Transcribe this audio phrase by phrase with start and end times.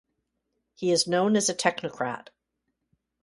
[0.73, 2.29] He is known as a technocrat.